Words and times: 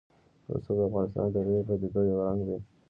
رسوب 0.51 0.77
د 0.79 0.81
افغانستان 0.89 1.25
د 1.29 1.33
طبیعي 1.35 1.61
پدیدو 1.67 2.01
یو 2.09 2.19
رنګ 2.27 2.39
دی. 2.47 2.57